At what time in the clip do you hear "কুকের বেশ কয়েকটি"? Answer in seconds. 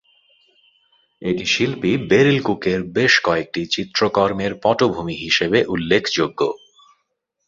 2.43-3.61